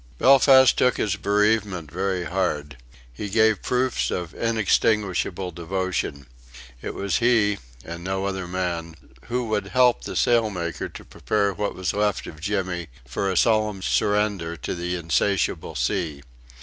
[0.17, 2.77] Belfast took his bereavement very hard.
[3.13, 6.25] He gave proofs of unextinguishable devotion.
[6.81, 8.95] It was he, and no other man,
[9.25, 13.83] who would help the sailmaker to prepare what was left of Jimmy for a solemn
[13.83, 16.23] surrender to the insatiable sea.